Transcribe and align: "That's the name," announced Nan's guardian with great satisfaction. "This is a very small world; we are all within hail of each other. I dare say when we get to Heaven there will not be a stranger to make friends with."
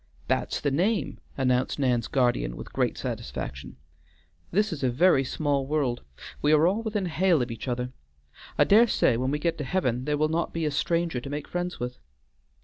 "That's 0.27 0.59
the 0.59 0.71
name," 0.71 1.19
announced 1.37 1.77
Nan's 1.77 2.07
guardian 2.07 2.57
with 2.57 2.73
great 2.73 2.97
satisfaction. 2.97 3.75
"This 4.49 4.73
is 4.73 4.81
a 4.83 4.89
very 4.89 5.23
small 5.23 5.67
world; 5.67 6.01
we 6.41 6.51
are 6.53 6.65
all 6.65 6.81
within 6.81 7.05
hail 7.05 7.39
of 7.43 7.51
each 7.51 7.67
other. 7.67 7.91
I 8.57 8.63
dare 8.63 8.87
say 8.87 9.15
when 9.15 9.29
we 9.29 9.37
get 9.37 9.59
to 9.59 9.63
Heaven 9.63 10.05
there 10.05 10.17
will 10.17 10.27
not 10.29 10.53
be 10.53 10.65
a 10.65 10.71
stranger 10.71 11.21
to 11.21 11.29
make 11.29 11.47
friends 11.47 11.79
with." 11.79 11.99